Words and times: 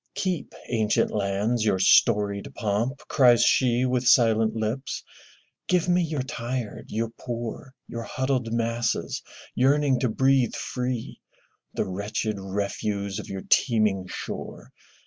'*Keep, 0.15 0.55
ancient 0.69 1.11
lands, 1.11 1.63
your 1.63 1.77
storied 1.77 2.51
pomp!'' 2.55 3.03
cries 3.07 3.43
she 3.45 3.85
With 3.85 4.07
silent 4.07 4.55
lips. 4.55 5.03
Give 5.67 5.87
me 5.87 6.01
your 6.01 6.23
tired, 6.23 6.85
your 6.89 7.09
poor. 7.09 7.75
Your 7.87 8.01
huddled 8.01 8.51
masses 8.51 9.21
yearning 9.53 9.99
to 9.99 10.09
breathe 10.09 10.55
free, 10.55 11.21
The 11.75 11.85
wretched 11.85 12.39
refuse 12.39 13.19
of 13.19 13.29
your 13.29 13.43
teeming 13.47 14.07
shore. 14.07 14.71